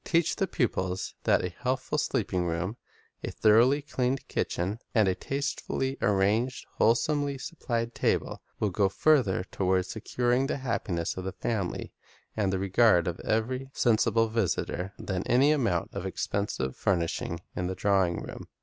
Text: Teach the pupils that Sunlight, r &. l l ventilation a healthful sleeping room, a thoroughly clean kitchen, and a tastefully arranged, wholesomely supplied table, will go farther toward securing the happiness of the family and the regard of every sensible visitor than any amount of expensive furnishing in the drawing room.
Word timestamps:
Teach 0.03 0.37
the 0.37 0.47
pupils 0.47 1.13
that 1.25 1.41
Sunlight, 1.41 1.41
r 1.41 1.41
&. 1.41 1.41
l 1.43 1.43
l 1.43 1.45
ventilation 1.45 1.61
a 1.61 1.61
healthful 1.77 1.97
sleeping 1.99 2.45
room, 2.47 2.77
a 3.23 3.29
thoroughly 3.31 3.81
clean 3.83 4.17
kitchen, 4.27 4.79
and 4.95 5.07
a 5.07 5.13
tastefully 5.13 5.99
arranged, 6.01 6.65
wholesomely 6.79 7.37
supplied 7.37 7.93
table, 7.93 8.41
will 8.59 8.71
go 8.71 8.89
farther 8.89 9.43
toward 9.51 9.85
securing 9.85 10.47
the 10.47 10.57
happiness 10.57 11.17
of 11.17 11.23
the 11.23 11.31
family 11.31 11.93
and 12.35 12.51
the 12.51 12.57
regard 12.57 13.07
of 13.07 13.19
every 13.19 13.69
sensible 13.75 14.27
visitor 14.27 14.91
than 14.97 15.21
any 15.27 15.51
amount 15.51 15.93
of 15.93 16.07
expensive 16.07 16.75
furnishing 16.75 17.39
in 17.55 17.67
the 17.67 17.75
drawing 17.75 18.23
room. 18.23 18.47